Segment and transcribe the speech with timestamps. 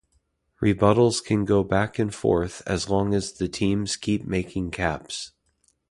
[0.63, 5.33] Rebuttals can go back and forth as long as the teams keep making caps.